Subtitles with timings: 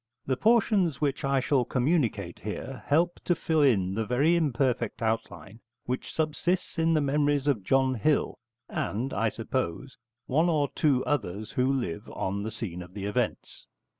[0.25, 5.59] The portions which I shall communicate here help to fill in the very imperfect outline
[5.85, 9.95] which subsists in the memories of John Hill and, I suppose,
[10.25, 13.67] one or two others who live on the scene of the events.